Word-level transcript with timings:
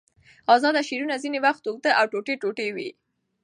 آزاد 0.53 0.75
شعر 0.87 1.01
ځینې 1.23 1.39
وختونه 1.45 1.89
اوږد 1.97 1.97
او 1.99 2.05
ټوټې 2.11 2.35
ټوټې 2.41 2.67
وي. 2.75 2.89